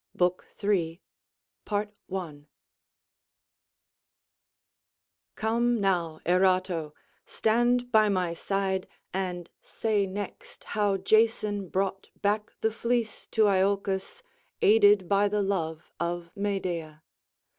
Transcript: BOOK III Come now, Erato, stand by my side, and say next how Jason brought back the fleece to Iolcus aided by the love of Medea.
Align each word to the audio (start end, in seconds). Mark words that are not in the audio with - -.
BOOK 0.15 0.47
III 0.63 0.99
Come 1.63 2.45
now, 5.79 6.19
Erato, 6.25 6.95
stand 7.27 7.91
by 7.91 8.09
my 8.09 8.33
side, 8.33 8.87
and 9.13 9.47
say 9.61 10.07
next 10.07 10.63
how 10.63 10.97
Jason 10.97 11.69
brought 11.69 12.09
back 12.19 12.51
the 12.61 12.71
fleece 12.71 13.27
to 13.27 13.43
Iolcus 13.43 14.23
aided 14.63 15.07
by 15.07 15.27
the 15.27 15.43
love 15.43 15.83
of 15.99 16.31
Medea. 16.35 17.03